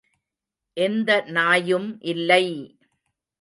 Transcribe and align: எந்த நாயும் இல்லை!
எந்த 0.77 1.09
நாயும் 1.27 1.99
இல்லை! 2.03 2.45